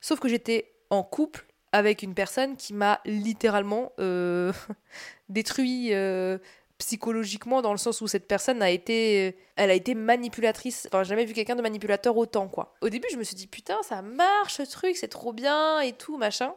Sauf 0.03 0.21
que 0.21 0.29
j'étais 0.29 0.75
en 0.91 1.03
couple 1.03 1.47
avec 1.73 2.03
une 2.03 2.15
personne 2.15 2.57
qui 2.57 2.75
m'a 2.75 3.01
littéralement 3.07 3.93
détruit 5.31 5.95
euh, 5.95 6.39
psychologiquement 6.79 7.63
dans 7.63 7.73
le 7.73 7.79
sens 7.79 8.01
où 8.01 8.09
cette 8.09 8.27
personne 8.27 8.63
a 8.63 8.71
été 8.71 9.37
elle 9.57 9.71
a 9.71 9.75
été 9.75 9.95
manipulatrice. 9.95 10.89
Enfin 10.89 11.03
j'ai 11.03 11.11
jamais 11.11 11.25
vu 11.25 11.35
quelqu'un 11.35 11.57
de 11.57 11.63
manipulateur 11.63 12.17
autant 12.17 12.49
quoi. 12.49 12.75
Au 12.81 12.89
début 12.89 13.09
je 13.13 13.17
me 13.17 13.25
suis 13.25 13.37
dit 13.37 13.47
putain 13.47 13.77
ça 13.83 14.03
marche 14.03 14.55
ce 14.55 14.63
truc 14.63 14.97
c'est 14.97 15.09
trop 15.09 15.33
bien 15.33 15.81
et 15.81 15.93
tout 15.93 16.17
machin. 16.17 16.55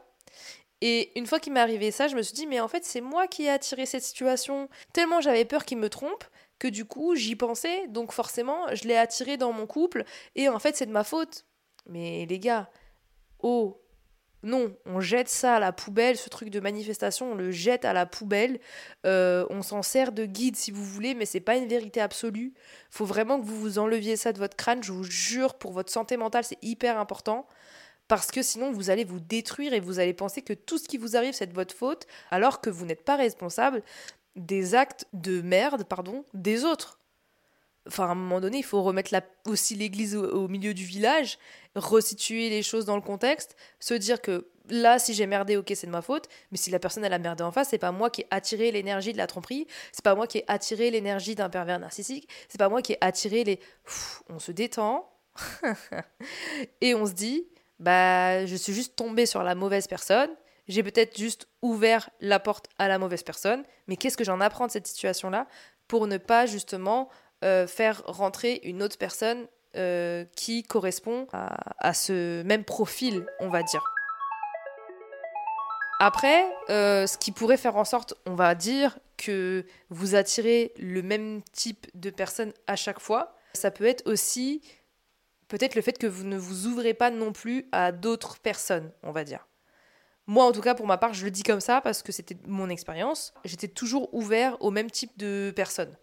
Et 0.80 1.18
une 1.18 1.26
fois 1.26 1.40
qu'il 1.40 1.52
m'est 1.52 1.60
arrivé 1.60 1.90
ça 1.90 2.08
je 2.08 2.16
me 2.16 2.22
suis 2.22 2.34
dit 2.34 2.46
mais 2.46 2.60
en 2.60 2.68
fait 2.68 2.84
c'est 2.84 3.00
moi 3.00 3.26
qui 3.26 3.44
ai 3.44 3.50
attiré 3.50 3.86
cette 3.86 4.02
situation. 4.02 4.68
Tellement 4.92 5.20
j'avais 5.20 5.44
peur 5.44 5.64
qu'il 5.64 5.78
me 5.78 5.88
trompe 5.88 6.24
que 6.58 6.68
du 6.68 6.84
coup 6.84 7.14
j'y 7.14 7.36
pensais. 7.36 7.86
Donc 7.88 8.12
forcément 8.12 8.74
je 8.74 8.84
l'ai 8.84 8.96
attiré 8.96 9.36
dans 9.36 9.52
mon 9.52 9.66
couple. 9.66 10.04
Et 10.34 10.48
en 10.48 10.58
fait 10.58 10.76
c'est 10.76 10.86
de 10.86 10.92
ma 10.92 11.04
faute. 11.04 11.44
Mais 11.86 12.26
les 12.28 12.38
gars 12.38 12.70
oh 13.40 13.83
non, 14.44 14.76
on 14.84 15.00
jette 15.00 15.28
ça 15.28 15.56
à 15.56 15.58
la 15.58 15.72
poubelle, 15.72 16.18
ce 16.18 16.28
truc 16.28 16.50
de 16.50 16.60
manifestation, 16.60 17.32
on 17.32 17.34
le 17.34 17.50
jette 17.50 17.86
à 17.86 17.94
la 17.94 18.04
poubelle. 18.04 18.60
Euh, 19.06 19.46
on 19.48 19.62
s'en 19.62 19.82
sert 19.82 20.12
de 20.12 20.26
guide 20.26 20.54
si 20.54 20.70
vous 20.70 20.84
voulez, 20.84 21.14
mais 21.14 21.24
c'est 21.24 21.40
pas 21.40 21.56
une 21.56 21.66
vérité 21.66 22.00
absolue. 22.00 22.52
Faut 22.90 23.06
vraiment 23.06 23.40
que 23.40 23.46
vous 23.46 23.58
vous 23.58 23.78
enleviez 23.78 24.16
ça 24.16 24.32
de 24.34 24.38
votre 24.38 24.54
crâne. 24.54 24.82
Je 24.82 24.92
vous 24.92 25.04
jure, 25.04 25.54
pour 25.54 25.72
votre 25.72 25.90
santé 25.90 26.18
mentale, 26.18 26.44
c'est 26.44 26.62
hyper 26.62 26.98
important. 26.98 27.46
Parce 28.06 28.30
que 28.30 28.42
sinon, 28.42 28.70
vous 28.70 28.90
allez 28.90 29.04
vous 29.04 29.18
détruire 29.18 29.72
et 29.72 29.80
vous 29.80 29.98
allez 29.98 30.12
penser 30.12 30.42
que 30.42 30.52
tout 30.52 30.76
ce 30.76 30.88
qui 30.88 30.98
vous 30.98 31.16
arrive, 31.16 31.32
c'est 31.32 31.46
de 31.46 31.54
votre 31.54 31.74
faute, 31.74 32.06
alors 32.30 32.60
que 32.60 32.68
vous 32.68 32.84
n'êtes 32.84 33.02
pas 33.02 33.16
responsable 33.16 33.82
des 34.36 34.74
actes 34.74 35.06
de 35.14 35.40
merde, 35.40 35.84
pardon, 35.84 36.26
des 36.34 36.64
autres. 36.64 36.98
Enfin, 37.86 38.04
à 38.04 38.12
un 38.12 38.14
moment 38.14 38.40
donné, 38.40 38.58
il 38.58 38.64
faut 38.64 38.82
remettre 38.82 39.14
aussi 39.46 39.74
l'église 39.74 40.16
au, 40.16 40.48
milieu 40.48 40.72
du 40.72 40.84
village, 40.84 41.38
resituer 41.74 42.48
les 42.48 42.62
choses 42.62 42.86
dans 42.86 42.96
le 42.96 43.02
contexte, 43.02 43.56
se 43.78 43.92
dire 43.92 44.22
que 44.22 44.48
là, 44.70 44.98
si 44.98 45.12
j'ai 45.12 45.26
merdé, 45.26 45.58
ok, 45.58 45.70
c'est 45.74 45.86
de 45.86 45.92
ma 45.92 46.00
faute, 46.00 46.28
mais 46.50 46.56
si 46.56 46.70
la 46.70 46.78
personne 46.78 47.04
elle 47.04 47.12
a 47.12 47.18
merdé 47.18 47.42
en 47.42 47.52
face, 47.52 47.68
c'est 47.68 47.78
pas 47.78 47.92
moi 47.92 48.08
qui 48.08 48.22
ai 48.22 48.26
attiré 48.30 48.70
l'énergie 48.70 49.12
de 49.12 49.18
la 49.18 49.26
tromperie, 49.26 49.66
c'est 49.92 50.04
pas 50.04 50.14
moi 50.14 50.26
qui 50.26 50.38
ai 50.38 50.44
attiré 50.48 50.90
l'énergie 50.90 51.34
d'un 51.34 51.50
pervers 51.50 51.78
narcissique, 51.78 52.26
c'est 52.48 52.58
pas 52.58 52.70
moi 52.70 52.80
qui 52.80 52.92
ai 52.92 52.98
attiré 53.02 53.44
les. 53.44 53.60
on 54.30 54.38
se 54.38 54.52
détend 54.52 55.10
et 56.80 56.94
on 56.94 57.04
se 57.04 57.12
dit, 57.12 57.46
bah, 57.78 58.46
je 58.46 58.56
suis 58.56 58.72
juste 58.72 58.96
tombée 58.96 59.26
sur 59.26 59.42
la 59.42 59.54
mauvaise 59.54 59.86
personne. 59.86 60.30
J'ai 60.68 60.82
peut-être 60.82 61.18
juste 61.18 61.48
ouvert 61.60 62.08
la 62.20 62.40
porte 62.40 62.68
à 62.78 62.88
la 62.88 62.98
mauvaise 62.98 63.22
personne. 63.22 63.64
Mais 63.86 63.96
qu'est-ce 63.96 64.16
que 64.16 64.24
j'en 64.24 64.40
apprends 64.40 64.66
de 64.66 64.72
cette 64.72 64.86
situation-là 64.86 65.46
pour 65.88 66.06
ne 66.06 66.16
pas 66.16 66.46
justement 66.46 67.10
euh, 67.44 67.66
faire 67.66 68.02
rentrer 68.06 68.60
une 68.64 68.82
autre 68.82 68.96
personne 68.96 69.46
euh, 69.76 70.24
qui 70.34 70.62
correspond 70.62 71.26
à, 71.32 71.92
ce 71.92 72.42
même 72.42 72.64
profil, 72.64 73.26
on 73.40 73.48
va 73.48 73.62
dire. 73.62 73.84
Après, 76.00 76.46
euh, 76.70 77.06
ce 77.06 77.18
qui 77.18 77.32
pourrait 77.32 77.56
faire 77.56 77.76
en 77.76 77.84
sorte, 77.84 78.14
on 78.24 78.34
va 78.34 78.54
dire, 78.54 78.98
que 79.16 79.66
vous 79.90 80.14
attirez 80.14 80.72
le 80.78 81.02
même 81.02 81.42
type 81.52 81.86
de 81.94 82.10
personne 82.10 82.52
à 82.66 82.76
chaque 82.76 83.00
fois, 83.00 83.36
ça 83.52 83.70
peut 83.70 83.84
être 83.84 84.06
aussi 84.06 84.62
peut-être 85.48 85.74
le 85.74 85.82
fait 85.82 85.98
que 85.98 86.06
vous 86.06 86.24
ne 86.24 86.36
vous 86.36 86.66
ouvrez 86.66 86.94
pas 86.94 87.10
non 87.10 87.32
plus 87.32 87.66
à 87.72 87.92
d'autres 87.92 88.38
personnes, 88.38 88.90
on 89.02 89.12
va 89.12 89.24
dire. 89.24 89.46
Moi, 90.26 90.44
en 90.44 90.52
tout 90.52 90.62
cas, 90.62 90.74
pour 90.74 90.86
ma 90.86 90.96
part, 90.96 91.12
je 91.12 91.24
le 91.24 91.30
dis 91.30 91.42
comme 91.42 91.60
ça 91.60 91.80
parce 91.80 92.02
que 92.02 92.10
c'était 92.10 92.36
mon 92.46 92.70
expérience. 92.70 93.34
J'étais 93.44 93.68
toujours 93.68 94.12
ouvert 94.14 94.56
au 94.62 94.70
même 94.70 94.90
type 94.90 95.16
de 95.18 95.52
personnes. 95.54 95.94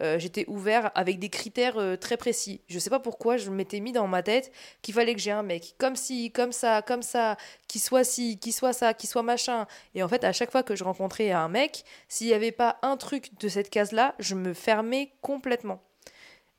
Euh, 0.00 0.18
j'étais 0.18 0.44
ouvert 0.48 0.90
avec 0.94 1.18
des 1.18 1.28
critères 1.30 1.78
euh, 1.78 1.96
très 1.96 2.16
précis. 2.16 2.60
Je 2.68 2.78
sais 2.78 2.90
pas 2.90 3.00
pourquoi 3.00 3.36
je 3.36 3.50
m'étais 3.50 3.80
mis 3.80 3.92
dans 3.92 4.06
ma 4.06 4.22
tête 4.22 4.52
qu'il 4.82 4.94
fallait 4.94 5.14
que 5.14 5.20
j'ai 5.20 5.30
un 5.30 5.42
mec 5.42 5.74
comme 5.78 5.96
ci, 5.96 6.30
comme 6.30 6.52
ça, 6.52 6.82
comme 6.82 7.02
ça, 7.02 7.36
qui 7.68 7.78
soit 7.78 8.04
ci, 8.04 8.38
qui 8.38 8.52
soit 8.52 8.72
ça, 8.72 8.94
qui 8.94 9.06
soit 9.06 9.22
machin. 9.22 9.66
Et 9.94 10.02
en 10.02 10.08
fait, 10.08 10.24
à 10.24 10.32
chaque 10.32 10.50
fois 10.50 10.62
que 10.62 10.76
je 10.76 10.84
rencontrais 10.84 11.30
un 11.30 11.48
mec, 11.48 11.84
s'il 12.08 12.26
n'y 12.26 12.34
avait 12.34 12.52
pas 12.52 12.78
un 12.82 12.96
truc 12.96 13.30
de 13.40 13.48
cette 13.48 13.70
case-là, 13.70 14.14
je 14.18 14.34
me 14.34 14.52
fermais 14.52 15.12
complètement 15.22 15.80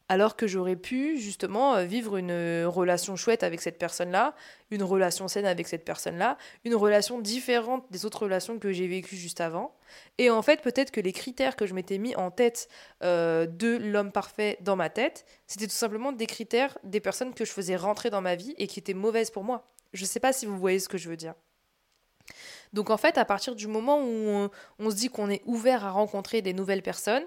alors 0.10 0.36
que 0.36 0.48
j'aurais 0.48 0.76
pu 0.76 1.18
justement 1.18 1.76
euh, 1.76 1.84
vivre 1.84 2.18
une 2.18 2.32
euh, 2.32 2.68
relation 2.68 3.16
chouette 3.16 3.44
avec 3.44 3.62
cette 3.62 3.78
personne-là, 3.78 4.36
une 4.72 4.84
relation 4.84 5.28
saine 5.28 5.46
avec 5.46 5.68
cette 5.68 5.84
personne-là, 5.84 6.38
une 6.64 6.76
relation 6.76 7.20
différente 7.20 7.86
des 7.92 8.06
autres 8.06 8.24
relations 8.24 8.58
que 8.58 8.72
j'ai 8.72 8.88
vécues 8.88 9.18
juste 9.18 9.42
avant. 9.42 9.76
Et 10.18 10.30
en 10.30 10.42
fait, 10.42 10.62
peut-être 10.62 10.92
que 10.92 11.02
les 11.02 11.12
critères 11.12 11.56
que 11.56 11.66
je 11.66 11.74
m'étais 11.74 11.98
mis 11.98 12.16
en 12.16 12.32
tête 12.32 12.70
euh, 13.04 13.46
de 13.46 13.76
l'homme 13.76 14.12
parfait 14.12 14.58
dans 14.62 14.76
ma 14.76 14.90
tête, 14.90 15.26
c'était 15.46 15.68
tout 15.68 15.74
simplement 15.74 16.12
des 16.12 16.26
critères 16.26 16.78
des 16.84 17.00
personnes 17.00 17.34
que 17.34 17.46
je 17.46 17.52
faisais 17.52 17.76
rentrer 17.76 18.10
dans 18.10 18.22
ma 18.22 18.36
vie 18.36 18.56
et 18.58 18.68
qui 18.68 18.80
étaient 18.80 18.94
mauvaises 18.94 19.32
pour 19.32 19.44
moi. 19.44 19.68
Je 19.94 20.04
ne 20.04 20.08
sais 20.08 20.20
pas 20.20 20.34
si 20.34 20.46
vous 20.46 20.58
voyez 20.58 20.80
ce 20.80 20.90
que 20.90 20.98
je 20.98 21.10
veux 21.10 21.18
dire. 21.18 21.34
Donc 22.74 22.90
en 22.90 22.98
fait, 22.98 23.18
à 23.18 23.26
partir 23.26 23.56
du 23.56 23.68
moment 23.68 24.02
où 24.02 24.50
on 24.80 24.90
se 24.90 24.96
dit 24.96 25.10
qu'on 25.10 25.30
est 25.30 25.42
ouvert 25.46 25.86
à 25.86 25.92
rencontrer 25.92 26.42
des 26.42 26.54
nouvelles 26.54 26.82
personnes, 26.82 27.24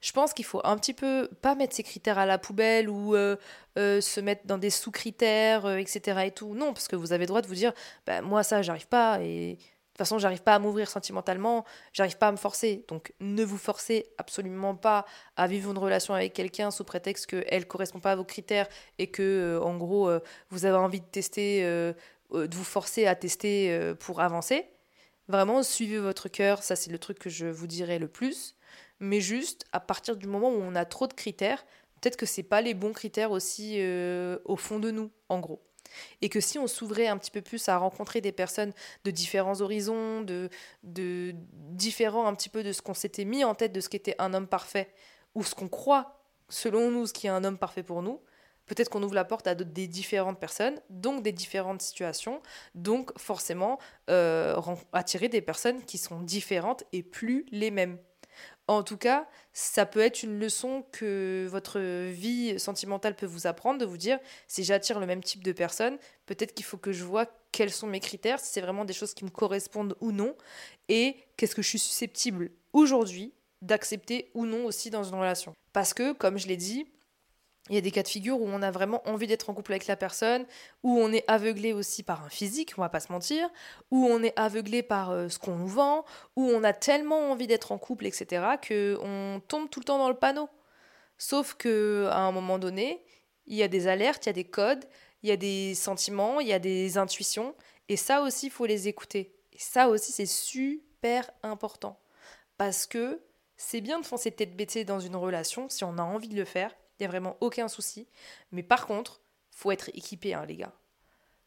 je 0.00 0.12
pense 0.12 0.32
qu'il 0.32 0.44
faut 0.44 0.60
un 0.64 0.76
petit 0.76 0.94
peu 0.94 1.28
pas 1.42 1.54
mettre 1.54 1.74
ses 1.74 1.82
critères 1.82 2.18
à 2.18 2.26
la 2.26 2.38
poubelle 2.38 2.88
ou 2.88 3.14
euh, 3.14 3.36
euh, 3.78 4.00
se 4.00 4.20
mettre 4.20 4.46
dans 4.46 4.58
des 4.58 4.70
sous-critères, 4.70 5.66
euh, 5.66 5.76
etc. 5.76 6.22
et 6.26 6.30
tout. 6.30 6.54
Non, 6.54 6.72
parce 6.72 6.88
que 6.88 6.96
vous 6.96 7.12
avez 7.12 7.24
le 7.24 7.28
droit 7.28 7.42
de 7.42 7.46
vous 7.46 7.54
dire, 7.54 7.72
bah, 8.06 8.22
moi 8.22 8.42
ça, 8.42 8.62
j'arrive 8.62 8.88
pas 8.88 9.20
et 9.20 9.56
de 9.56 10.04
toute 10.04 10.08
façon, 10.08 10.18
j'arrive 10.18 10.42
pas 10.42 10.54
à 10.54 10.58
m'ouvrir 10.58 10.88
sentimentalement, 10.88 11.66
j'arrive 11.92 12.16
pas 12.16 12.28
à 12.28 12.32
me 12.32 12.38
forcer. 12.38 12.86
Donc, 12.88 13.12
ne 13.20 13.44
vous 13.44 13.58
forcez 13.58 14.06
absolument 14.16 14.74
pas 14.74 15.04
à 15.36 15.46
vivre 15.46 15.70
une 15.70 15.78
relation 15.78 16.14
avec 16.14 16.32
quelqu'un 16.32 16.70
sous 16.70 16.84
prétexte 16.84 17.26
qu'elle 17.26 17.66
correspond 17.66 18.00
pas 18.00 18.12
à 18.12 18.16
vos 18.16 18.24
critères 18.24 18.66
et 18.98 19.08
que, 19.08 19.60
en 19.62 19.76
gros, 19.76 20.10
vous 20.48 20.64
avez 20.64 20.78
envie 20.78 21.00
de 21.00 21.06
tester, 21.06 21.62
de 21.64 21.94
vous 22.30 22.64
forcer 22.64 23.06
à 23.06 23.14
tester 23.14 23.92
pour 24.00 24.22
avancer. 24.22 24.70
Vraiment, 25.28 25.62
suivez 25.62 25.98
votre 25.98 26.28
cœur, 26.28 26.62
ça 26.62 26.76
c'est 26.76 26.90
le 26.90 26.98
truc 26.98 27.18
que 27.18 27.28
je 27.28 27.46
vous 27.46 27.66
dirais 27.66 27.98
le 27.98 28.08
plus 28.08 28.56
mais 28.98 29.20
juste 29.20 29.64
à 29.72 29.80
partir 29.80 30.16
du 30.16 30.26
moment 30.26 30.50
où 30.50 30.60
on 30.60 30.74
a 30.74 30.84
trop 30.84 31.06
de 31.06 31.12
critères, 31.12 31.64
peut-être 32.00 32.16
que 32.16 32.26
c'est 32.26 32.42
pas 32.42 32.60
les 32.60 32.74
bons 32.74 32.92
critères 32.92 33.30
aussi 33.30 33.76
euh, 33.78 34.38
au 34.44 34.56
fond 34.56 34.78
de 34.78 34.90
nous, 34.90 35.10
en 35.28 35.38
gros. 35.38 35.62
Et 36.22 36.28
que 36.28 36.40
si 36.40 36.58
on 36.58 36.66
s'ouvrait 36.66 37.08
un 37.08 37.18
petit 37.18 37.30
peu 37.30 37.42
plus 37.42 37.68
à 37.68 37.76
rencontrer 37.76 38.20
des 38.20 38.32
personnes 38.32 38.72
de 39.04 39.10
différents 39.10 39.60
horizons, 39.60 40.22
de, 40.22 40.48
différents 40.82 42.26
un 42.26 42.34
petit 42.34 42.48
peu 42.48 42.62
de 42.62 42.72
ce 42.72 42.82
qu'on 42.82 42.94
s'était 42.94 43.24
mis 43.24 43.44
en 43.44 43.54
tête 43.54 43.72
de 43.72 43.80
ce 43.80 43.88
qu'était 43.88 44.14
un 44.18 44.34
homme 44.34 44.46
parfait, 44.46 44.92
ou 45.34 45.44
ce 45.44 45.54
qu'on 45.54 45.68
croit, 45.68 46.22
selon 46.48 46.90
nous, 46.90 47.06
ce 47.06 47.12
qui 47.12 47.26
est 47.26 47.30
un 47.30 47.44
homme 47.44 47.58
parfait 47.58 47.82
pour 47.82 48.02
nous, 48.02 48.20
peut-être 48.66 48.88
qu'on 48.88 49.02
ouvre 49.02 49.14
la 49.14 49.24
porte 49.24 49.46
à 49.46 49.54
des 49.54 49.88
différentes 49.88 50.38
personnes, 50.38 50.80
donc 50.90 51.22
des 51.22 51.32
différentes 51.32 51.82
situations, 51.82 52.40
donc 52.74 53.16
forcément 53.18 53.78
euh, 54.10 54.60
attirer 54.92 55.28
des 55.28 55.40
personnes 55.40 55.82
qui 55.84 55.98
sont 55.98 56.20
différentes 56.20 56.84
et 56.92 57.02
plus 57.02 57.46
les 57.50 57.70
mêmes. 57.70 57.98
En 58.68 58.82
tout 58.84 58.96
cas, 58.96 59.26
ça 59.52 59.84
peut 59.84 60.00
être 60.00 60.22
une 60.22 60.38
leçon 60.38 60.84
que 60.92 61.48
votre 61.50 61.80
vie 62.10 62.58
sentimentale 62.60 63.16
peut 63.16 63.26
vous 63.26 63.46
apprendre, 63.48 63.80
de 63.80 63.84
vous 63.84 63.96
dire, 63.96 64.18
si 64.46 64.62
j'attire 64.62 65.00
le 65.00 65.06
même 65.06 65.22
type 65.24 65.42
de 65.42 65.52
personne, 65.52 65.98
peut-être 66.26 66.54
qu'il 66.54 66.64
faut 66.64 66.76
que 66.76 66.92
je 66.92 67.02
vois 67.02 67.26
quels 67.50 67.72
sont 67.72 67.88
mes 67.88 67.98
critères, 67.98 68.38
si 68.38 68.52
c'est 68.52 68.60
vraiment 68.60 68.84
des 68.84 68.92
choses 68.92 69.12
qui 69.12 69.24
me 69.24 69.30
correspondent 69.30 69.96
ou 70.00 70.12
non, 70.12 70.36
et 70.88 71.16
qu'est-ce 71.36 71.56
que 71.56 71.62
je 71.62 71.68
suis 71.68 71.78
susceptible 71.80 72.52
aujourd'hui 72.72 73.32
d'accepter 73.60 74.30
ou 74.34 74.46
non 74.46 74.64
aussi 74.64 74.90
dans 74.90 75.04
une 75.04 75.16
relation. 75.16 75.52
Parce 75.72 75.92
que, 75.92 76.12
comme 76.12 76.38
je 76.38 76.46
l'ai 76.46 76.56
dit, 76.56 76.86
il 77.70 77.76
y 77.76 77.78
a 77.78 77.80
des 77.80 77.92
cas 77.92 78.02
de 78.02 78.08
figure 78.08 78.40
où 78.40 78.46
on 78.46 78.62
a 78.62 78.72
vraiment 78.72 79.00
envie 79.08 79.28
d'être 79.28 79.48
en 79.48 79.54
couple 79.54 79.72
avec 79.72 79.86
la 79.86 79.94
personne, 79.94 80.44
où 80.82 80.98
on 80.98 81.12
est 81.12 81.24
aveuglé 81.28 81.72
aussi 81.72 82.02
par 82.02 82.24
un 82.24 82.28
physique, 82.28 82.74
on 82.76 82.80
va 82.80 82.88
pas 82.88 82.98
se 82.98 83.12
mentir, 83.12 83.48
où 83.92 84.06
on 84.06 84.24
est 84.24 84.32
aveuglé 84.36 84.82
par 84.82 85.12
euh, 85.12 85.28
ce 85.28 85.38
qu'on 85.38 85.54
nous 85.54 85.68
vend, 85.68 86.04
où 86.34 86.42
on 86.42 86.64
a 86.64 86.72
tellement 86.72 87.30
envie 87.30 87.46
d'être 87.46 87.70
en 87.70 87.78
couple, 87.78 88.06
etc., 88.06 88.44
qu'on 88.66 89.40
tombe 89.46 89.70
tout 89.70 89.78
le 89.78 89.84
temps 89.84 89.98
dans 89.98 90.08
le 90.08 90.16
panneau. 90.16 90.48
Sauf 91.16 91.54
que 91.54 92.08
à 92.10 92.18
un 92.18 92.32
moment 92.32 92.58
donné, 92.58 93.04
il 93.46 93.56
y 93.56 93.62
a 93.62 93.68
des 93.68 93.86
alertes, 93.86 94.26
il 94.26 94.28
y 94.28 94.30
a 94.30 94.34
des 94.34 94.44
codes, 94.44 94.84
il 95.22 95.28
y 95.28 95.32
a 95.32 95.36
des 95.36 95.76
sentiments, 95.76 96.40
il 96.40 96.48
y 96.48 96.52
a 96.52 96.58
des 96.58 96.98
intuitions, 96.98 97.54
et 97.88 97.96
ça 97.96 98.22
aussi, 98.22 98.46
il 98.46 98.52
faut 98.52 98.66
les 98.66 98.88
écouter. 98.88 99.32
Et 99.52 99.58
ça 99.58 99.88
aussi, 99.88 100.10
c'est 100.10 100.26
super 100.26 101.30
important. 101.44 102.00
Parce 102.56 102.86
que 102.86 103.22
c'est 103.56 103.80
bien 103.80 104.00
de 104.00 104.06
foncer 104.06 104.32
tête 104.32 104.56
baissée 104.56 104.84
dans 104.84 104.98
une 104.98 105.16
relation 105.16 105.68
si 105.68 105.84
on 105.84 105.98
a 105.98 106.02
envie 106.02 106.28
de 106.28 106.36
le 106.36 106.44
faire, 106.44 106.74
il 107.00 107.04
n'y 107.04 107.06
a 107.06 107.10
vraiment 107.10 107.36
aucun 107.40 107.68
souci. 107.68 108.06
Mais 108.52 108.62
par 108.62 108.86
contre, 108.86 109.20
faut 109.50 109.70
être 109.70 109.90
équipé, 109.94 110.34
hein, 110.34 110.44
les 110.46 110.56
gars. 110.56 110.72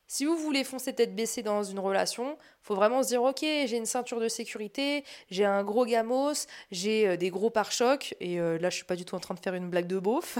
Si 0.07 0.25
vous 0.25 0.37
voulez 0.37 0.63
foncer 0.63 0.93
tête 0.93 1.15
baissée 1.15 1.41
dans 1.41 1.63
une 1.63 1.79
relation, 1.79 2.37
faut 2.61 2.75
vraiment 2.75 3.01
se 3.01 3.07
dire 3.07 3.23
ok, 3.23 3.39
j'ai 3.39 3.77
une 3.77 3.85
ceinture 3.85 4.19
de 4.19 4.27
sécurité, 4.27 5.03
j'ai 5.31 5.45
un 5.45 5.63
gros 5.63 5.85
gamos, 5.85 6.45
j'ai 6.71 7.07
euh, 7.07 7.17
des 7.17 7.29
gros 7.31 7.49
pare-chocs 7.49 8.13
et 8.19 8.39
euh, 8.39 8.59
là 8.59 8.69
je 8.69 8.75
suis 8.75 8.85
pas 8.85 8.95
du 8.95 9.05
tout 9.05 9.15
en 9.15 9.19
train 9.19 9.33
de 9.33 9.39
faire 9.39 9.55
une 9.55 9.69
blague 9.69 9.87
de 9.87 9.97
beauf. 9.97 10.37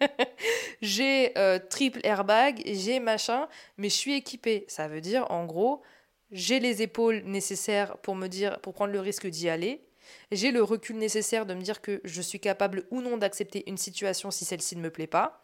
j'ai 0.82 1.36
euh, 1.36 1.58
triple 1.58 2.00
airbag, 2.04 2.62
j'ai 2.64 3.00
machin, 3.00 3.48
mais 3.76 3.90
je 3.90 3.96
suis 3.96 4.14
équipé. 4.14 4.64
Ça 4.68 4.88
veut 4.88 5.02
dire 5.02 5.30
en 5.30 5.44
gros, 5.44 5.82
j'ai 6.30 6.58
les 6.58 6.80
épaules 6.80 7.22
nécessaires 7.26 7.98
pour 7.98 8.14
me 8.14 8.28
dire 8.28 8.60
pour 8.60 8.72
prendre 8.72 8.92
le 8.92 9.00
risque 9.00 9.26
d'y 9.26 9.50
aller 9.50 9.84
j'ai 10.30 10.50
le 10.50 10.62
recul 10.62 10.96
nécessaire 10.96 11.46
de 11.46 11.54
me 11.54 11.62
dire 11.62 11.80
que 11.80 12.00
je 12.04 12.22
suis 12.22 12.40
capable 12.40 12.84
ou 12.90 13.00
non 13.00 13.16
d'accepter 13.16 13.68
une 13.68 13.78
situation 13.78 14.30
si 14.30 14.44
celle-ci 14.44 14.76
ne 14.76 14.82
me 14.82 14.90
plaît 14.90 15.06
pas. 15.06 15.42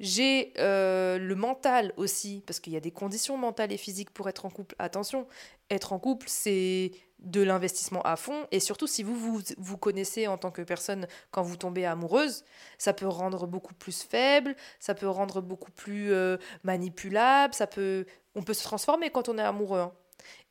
J'ai 0.00 0.52
euh, 0.58 1.18
le 1.18 1.34
mental 1.36 1.92
aussi, 1.96 2.42
parce 2.46 2.58
qu'il 2.58 2.72
y 2.72 2.76
a 2.76 2.80
des 2.80 2.90
conditions 2.90 3.36
mentales 3.36 3.72
et 3.72 3.76
physiques 3.76 4.10
pour 4.10 4.28
être 4.28 4.44
en 4.44 4.50
couple. 4.50 4.74
Attention, 4.80 5.28
être 5.70 5.92
en 5.92 6.00
couple, 6.00 6.26
c'est 6.28 6.90
de 7.20 7.42
l'investissement 7.42 8.02
à 8.02 8.16
fond. 8.16 8.46
Et 8.50 8.58
surtout, 8.58 8.88
si 8.88 9.04
vous, 9.04 9.14
vous 9.14 9.40
vous 9.56 9.78
connaissez 9.78 10.26
en 10.26 10.36
tant 10.36 10.50
que 10.50 10.62
personne 10.62 11.06
quand 11.30 11.42
vous 11.42 11.56
tombez 11.56 11.86
amoureuse, 11.86 12.44
ça 12.76 12.92
peut 12.92 13.06
rendre 13.06 13.46
beaucoup 13.46 13.74
plus 13.74 14.02
faible, 14.02 14.56
ça 14.80 14.94
peut 14.94 15.08
rendre 15.08 15.40
beaucoup 15.40 15.70
plus 15.70 16.12
euh, 16.12 16.38
manipulable, 16.64 17.54
ça 17.54 17.68
peut... 17.68 18.04
on 18.34 18.42
peut 18.42 18.54
se 18.54 18.64
transformer 18.64 19.10
quand 19.10 19.28
on 19.28 19.38
est 19.38 19.42
amoureux. 19.42 19.80
Hein. 19.80 19.92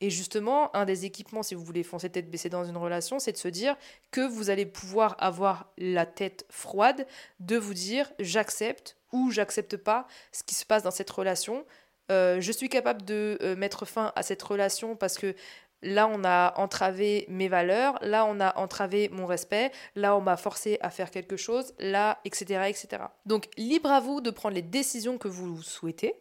Et 0.01 0.09
justement, 0.09 0.75
un 0.75 0.85
des 0.85 1.05
équipements, 1.05 1.43
si 1.43 1.55
vous 1.55 1.63
voulez 1.63 1.83
foncer 1.83 2.09
tête 2.09 2.29
baissée 2.29 2.49
dans 2.49 2.65
une 2.65 2.77
relation, 2.77 3.19
c'est 3.19 3.31
de 3.31 3.37
se 3.37 3.47
dire 3.47 3.75
que 4.11 4.21
vous 4.21 4.49
allez 4.49 4.65
pouvoir 4.65 5.15
avoir 5.19 5.71
la 5.77 6.05
tête 6.05 6.45
froide, 6.49 7.05
de 7.39 7.57
vous 7.57 7.73
dire 7.73 8.11
j'accepte 8.19 8.97
ou 9.11 9.31
j'accepte 9.31 9.77
pas 9.77 10.07
ce 10.31 10.43
qui 10.43 10.55
se 10.55 10.65
passe 10.65 10.83
dans 10.83 10.91
cette 10.91 11.09
relation. 11.09 11.65
Euh, 12.11 12.41
je 12.41 12.51
suis 12.51 12.69
capable 12.69 13.03
de 13.03 13.37
euh, 13.41 13.55
mettre 13.55 13.85
fin 13.85 14.11
à 14.15 14.23
cette 14.23 14.41
relation 14.41 14.95
parce 14.95 15.17
que 15.17 15.35
là 15.81 16.07
on 16.07 16.23
a 16.23 16.53
entravé 16.57 17.25
mes 17.29 17.47
valeurs, 17.47 17.97
là 18.01 18.25
on 18.25 18.39
a 18.39 18.57
entravé 18.57 19.09
mon 19.09 19.25
respect, 19.25 19.71
là 19.95 20.15
on 20.15 20.21
m'a 20.21 20.37
forcé 20.37 20.77
à 20.81 20.89
faire 20.89 21.11
quelque 21.11 21.37
chose, 21.37 21.73
là, 21.79 22.19
etc., 22.25 22.65
etc. 22.67 23.03
Donc 23.25 23.47
libre 23.57 23.91
à 23.91 23.99
vous 23.99 24.21
de 24.21 24.31
prendre 24.31 24.55
les 24.55 24.61
décisions 24.61 25.17
que 25.17 25.27
vous 25.27 25.61
souhaitez, 25.61 26.15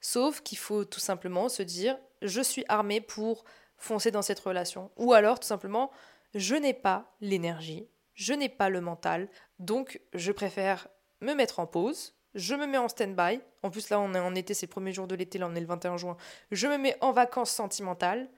sauf 0.00 0.40
qu'il 0.40 0.58
faut 0.58 0.84
tout 0.84 1.00
simplement 1.00 1.48
se 1.48 1.62
dire 1.62 1.96
je 2.22 2.40
suis 2.40 2.64
armée 2.68 3.00
pour 3.00 3.44
foncer 3.76 4.10
dans 4.10 4.22
cette 4.22 4.40
relation. 4.40 4.90
Ou 4.96 5.12
alors, 5.12 5.40
tout 5.40 5.46
simplement, 5.46 5.90
je 6.34 6.54
n'ai 6.54 6.74
pas 6.74 7.14
l'énergie, 7.20 7.88
je 8.14 8.32
n'ai 8.32 8.48
pas 8.48 8.68
le 8.68 8.80
mental, 8.80 9.28
donc 9.58 10.00
je 10.14 10.32
préfère 10.32 10.88
me 11.20 11.34
mettre 11.34 11.58
en 11.58 11.66
pause, 11.66 12.14
je 12.34 12.54
me 12.54 12.66
mets 12.66 12.78
en 12.78 12.88
stand-by. 12.88 13.40
En 13.62 13.70
plus, 13.70 13.90
là, 13.90 14.00
on 14.00 14.14
est 14.14 14.18
en 14.18 14.34
été, 14.34 14.54
c'est 14.54 14.66
le 14.66 14.70
premier 14.70 14.92
jour 14.92 15.06
de 15.06 15.14
l'été, 15.14 15.38
là, 15.38 15.48
on 15.50 15.54
est 15.54 15.60
le 15.60 15.66
21 15.66 15.96
juin. 15.96 16.16
Je 16.50 16.66
me 16.66 16.78
mets 16.78 16.96
en 17.00 17.12
vacances 17.12 17.50
sentimentales 17.50 18.28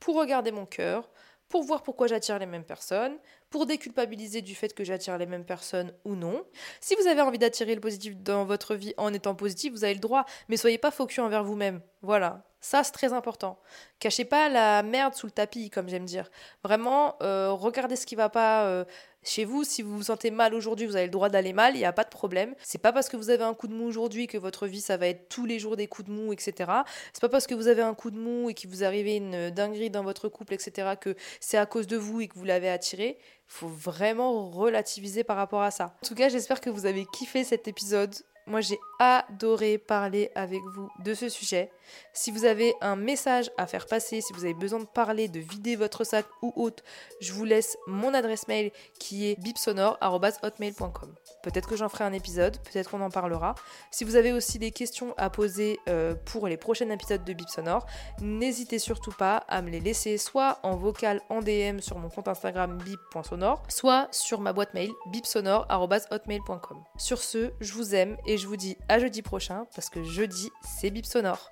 pour 0.00 0.16
regarder 0.16 0.50
mon 0.50 0.66
cœur, 0.66 1.10
pour 1.48 1.62
voir 1.62 1.82
pourquoi 1.82 2.06
j'attire 2.06 2.38
les 2.38 2.46
mêmes 2.46 2.64
personnes, 2.64 3.18
pour 3.52 3.66
déculpabiliser 3.66 4.42
du 4.42 4.56
fait 4.56 4.74
que 4.74 4.82
j'attire 4.82 5.16
les 5.18 5.26
mêmes 5.26 5.44
personnes 5.44 5.92
ou 6.04 6.16
non. 6.16 6.44
Si 6.80 6.96
vous 6.96 7.06
avez 7.06 7.20
envie 7.20 7.38
d'attirer 7.38 7.76
le 7.76 7.80
positif 7.80 8.16
dans 8.16 8.44
votre 8.44 8.74
vie 8.74 8.94
en 8.96 9.12
étant 9.12 9.36
positif, 9.36 9.72
vous 9.72 9.84
avez 9.84 9.94
le 9.94 10.00
droit, 10.00 10.24
mais 10.48 10.56
soyez 10.56 10.78
pas 10.78 10.90
focus 10.90 11.20
envers 11.20 11.44
vous-même. 11.44 11.80
Voilà, 12.00 12.42
ça, 12.62 12.84
c'est 12.84 12.92
très 12.92 13.12
important. 13.12 13.58
Cachez 13.98 14.24
pas 14.24 14.48
la 14.48 14.84
merde 14.84 15.14
sous 15.14 15.26
le 15.26 15.32
tapis, 15.32 15.68
comme 15.68 15.88
j'aime 15.88 16.04
dire. 16.04 16.30
Vraiment, 16.62 17.16
euh, 17.20 17.50
regardez 17.50 17.96
ce 17.96 18.06
qui 18.06 18.14
va 18.14 18.28
pas 18.28 18.66
euh, 18.66 18.84
chez 19.24 19.44
vous. 19.44 19.64
Si 19.64 19.82
vous 19.82 19.96
vous 19.96 20.04
sentez 20.04 20.30
mal 20.30 20.54
aujourd'hui, 20.54 20.86
vous 20.86 20.94
avez 20.94 21.06
le 21.06 21.10
droit 21.10 21.28
d'aller 21.28 21.52
mal, 21.52 21.74
il 21.74 21.78
n'y 21.78 21.84
a 21.84 21.92
pas 21.92 22.04
de 22.04 22.08
problème. 22.08 22.54
C'est 22.62 22.80
pas 22.80 22.92
parce 22.92 23.08
que 23.08 23.16
vous 23.16 23.30
avez 23.30 23.42
un 23.42 23.54
coup 23.54 23.66
de 23.66 23.74
mou 23.74 23.84
aujourd'hui 23.84 24.28
que 24.28 24.38
votre 24.38 24.68
vie, 24.68 24.80
ça 24.80 24.96
va 24.96 25.08
être 25.08 25.28
tous 25.28 25.44
les 25.44 25.58
jours 25.58 25.74
des 25.74 25.88
coups 25.88 26.08
de 26.08 26.14
mou, 26.14 26.32
etc. 26.32 26.70
C'est 27.12 27.20
pas 27.20 27.28
parce 27.28 27.48
que 27.48 27.54
vous 27.56 27.66
avez 27.66 27.82
un 27.82 27.94
coup 27.94 28.12
de 28.12 28.18
mou 28.18 28.48
et 28.48 28.54
qu'il 28.54 28.70
vous 28.70 28.84
arrive 28.84 29.08
une 29.08 29.50
dinguerie 29.50 29.90
dans 29.90 30.04
votre 30.04 30.28
couple, 30.28 30.54
etc., 30.54 30.92
que 31.00 31.16
c'est 31.40 31.58
à 31.58 31.66
cause 31.66 31.88
de 31.88 31.96
vous 31.96 32.20
et 32.20 32.28
que 32.28 32.38
vous 32.38 32.44
l'avez 32.44 32.70
attiré. 32.70 33.18
Faut 33.46 33.68
vraiment 33.68 34.50
relativiser 34.50 35.24
par 35.24 35.36
rapport 35.36 35.62
à 35.62 35.70
ça. 35.70 35.94
En 36.02 36.06
tout 36.06 36.14
cas, 36.14 36.28
j'espère 36.28 36.60
que 36.60 36.70
vous 36.70 36.86
avez 36.86 37.04
kiffé 37.12 37.44
cet 37.44 37.68
épisode. 37.68 38.14
Moi, 38.46 38.60
j'ai 38.60 38.78
adoré 38.98 39.78
parler 39.78 40.30
avec 40.34 40.60
vous 40.74 40.88
de 41.04 41.14
ce 41.14 41.28
sujet. 41.28 41.70
Si 42.12 42.30
vous 42.30 42.44
avez 42.44 42.74
un 42.80 42.96
message 42.96 43.50
à 43.56 43.66
faire 43.66 43.86
passer, 43.86 44.20
si 44.20 44.32
vous 44.32 44.44
avez 44.44 44.54
besoin 44.54 44.80
de 44.80 44.84
parler, 44.84 45.28
de 45.28 45.40
vider 45.40 45.76
votre 45.76 46.04
sac 46.04 46.26
ou 46.42 46.52
autre, 46.56 46.82
je 47.20 47.32
vous 47.32 47.44
laisse 47.44 47.76
mon 47.86 48.14
adresse 48.14 48.48
mail 48.48 48.70
qui 48.98 49.28
est 49.28 49.40
bipsonore.hotmail.com. 49.40 51.14
Peut-être 51.42 51.68
que 51.68 51.76
j'en 51.76 51.88
ferai 51.88 52.04
un 52.04 52.12
épisode, 52.12 52.58
peut-être 52.58 52.90
qu'on 52.90 53.00
en 53.00 53.10
parlera. 53.10 53.54
Si 53.90 54.04
vous 54.04 54.16
avez 54.16 54.32
aussi 54.32 54.58
des 54.58 54.70
questions 54.70 55.14
à 55.16 55.30
poser 55.30 55.78
euh, 55.88 56.14
pour 56.24 56.46
les 56.46 56.56
prochains 56.56 56.88
épisodes 56.90 57.24
de 57.24 57.32
Bipsonore, 57.32 57.86
n'hésitez 58.20 58.78
surtout 58.78 59.12
pas 59.12 59.38
à 59.48 59.62
me 59.62 59.70
les 59.70 59.80
laisser 59.80 60.18
soit 60.18 60.58
en 60.62 60.76
vocal 60.76 61.20
en 61.28 61.40
DM 61.40 61.80
sur 61.80 61.98
mon 61.98 62.08
compte 62.08 62.28
Instagram 62.28 62.78
bip.sonore, 62.78 63.62
soit 63.68 64.08
sur 64.12 64.40
ma 64.40 64.52
boîte 64.52 64.74
mail 64.74 64.90
bipsonore.hotmail.com. 65.06 66.84
Sur 66.96 67.22
ce, 67.22 67.52
je 67.60 67.72
vous 67.72 67.94
aime 67.94 68.16
et 68.32 68.38
je 68.38 68.46
vous 68.46 68.56
dis 68.56 68.76
à 68.88 68.98
jeudi 68.98 69.20
prochain 69.20 69.66
parce 69.74 69.90
que 69.90 70.02
jeudi, 70.02 70.50
c'est 70.64 70.90
Bip 70.90 71.04
Sonore. 71.04 71.50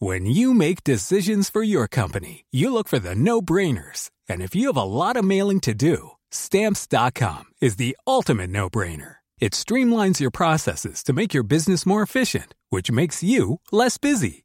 When 0.00 0.26
you 0.26 0.54
make 0.54 0.84
decisions 0.84 1.50
for 1.50 1.62
your 1.62 1.88
company, 1.88 2.44
you 2.50 2.72
look 2.72 2.88
for 2.88 3.00
the 3.00 3.14
no-brainers. 3.14 4.10
And 4.28 4.40
if 4.40 4.54
you 4.54 4.68
have 4.68 4.76
a 4.76 4.84
lot 4.84 5.16
of 5.16 5.24
mailing 5.24 5.60
to 5.60 5.74
do, 5.74 6.12
stamps.com 6.30 7.46
is 7.60 7.76
the 7.76 7.96
ultimate 8.06 8.48
no-brainer. 8.48 9.16
It 9.40 9.52
streamlines 9.52 10.20
your 10.20 10.30
processes 10.30 11.02
to 11.02 11.12
make 11.12 11.34
your 11.34 11.42
business 11.42 11.84
more 11.84 12.02
efficient, 12.02 12.54
which 12.70 12.90
makes 12.90 13.22
you 13.22 13.60
less 13.72 13.98
busy. 13.98 14.44